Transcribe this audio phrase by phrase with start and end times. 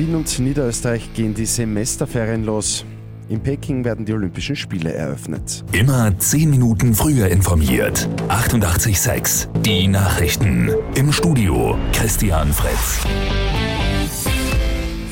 [0.00, 2.86] Wien und Niederösterreich gehen die Semesterferien los.
[3.28, 5.62] In Peking werden die Olympischen Spiele eröffnet.
[5.72, 8.08] Immer 10 Minuten früher informiert.
[8.28, 10.70] 88.6 Die Nachrichten.
[10.94, 13.06] Im Studio Christian Fritz.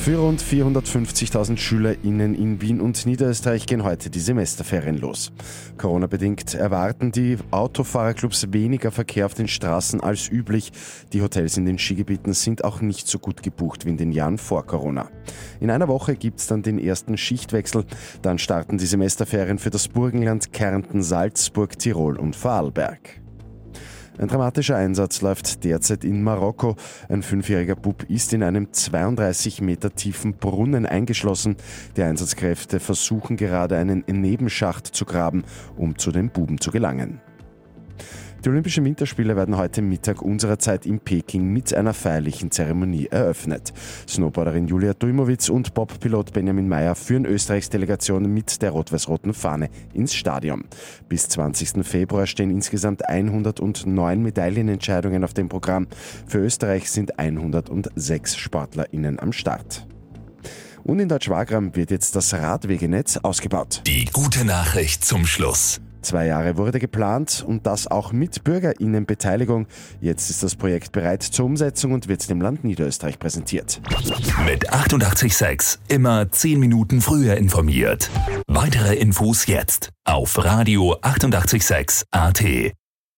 [0.01, 5.33] Für rund 450.000 SchülerInnen in Wien und Niederösterreich gehen heute die Semesterferien los.
[5.77, 10.73] Corona-bedingt erwarten die Autofahrerclubs weniger Verkehr auf den Straßen als üblich.
[11.13, 14.39] Die Hotels in den Skigebieten sind auch nicht so gut gebucht wie in den Jahren
[14.39, 15.11] vor Corona.
[15.61, 17.85] In einer Woche gibt es dann den ersten Schichtwechsel.
[18.23, 23.21] Dann starten die Semesterferien für das Burgenland, Kärnten, Salzburg, Tirol und Vorarlberg.
[24.19, 26.75] Ein dramatischer Einsatz läuft derzeit in Marokko.
[27.09, 31.57] Ein fünfjähriger Bub ist in einem 32 Meter tiefen Brunnen eingeschlossen.
[31.97, 35.45] Die Einsatzkräfte versuchen gerade einen Nebenschacht zu graben,
[35.77, 37.21] um zu den Buben zu gelangen.
[38.45, 43.73] Die Olympischen Winterspiele werden heute Mittag unserer Zeit in Peking mit einer feierlichen Zeremonie eröffnet.
[44.09, 50.15] Snowboarderin Julia Dujmovic und Bobpilot Benjamin Meyer führen Österreichs Delegation mit der rot-weiß-roten Fahne ins
[50.15, 50.65] Stadion.
[51.09, 51.85] Bis 20.
[51.85, 55.89] Februar stehen insgesamt 109 Medaillenentscheidungen auf dem Programm.
[56.29, 59.85] Für Österreich sind 106 SportlerInnen am Start.
[60.85, 63.83] Und in Deutsch-Wagram wird jetzt das Radwegenetz ausgebaut.
[63.87, 65.81] Die gute Nachricht zum Schluss.
[66.09, 69.67] Zwei Jahre wurde geplant und das auch mit Bürgerinnenbeteiligung.
[70.01, 73.83] Jetzt ist das Projekt bereit zur Umsetzung und wird dem Land Niederösterreich präsentiert.
[74.47, 78.09] Mit 886 immer 10 Minuten früher informiert.
[78.47, 82.43] Weitere Infos jetzt auf Radio 886 AT.